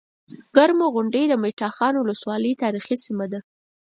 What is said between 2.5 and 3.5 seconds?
تاريخي سيمه ده